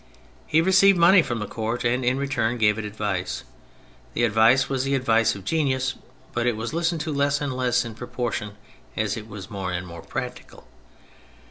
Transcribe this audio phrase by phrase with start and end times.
[0.47, 3.43] He received money from the Court and in return gave it advice.
[4.15, 5.93] The advice was the advice of genius,
[6.33, 8.53] but it was listened to less and less in proportion
[8.97, 10.65] as it was more and more practical.